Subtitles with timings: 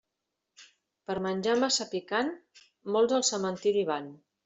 [1.11, 2.35] Per menjar massa picant,
[2.97, 4.15] molts al cementeri van.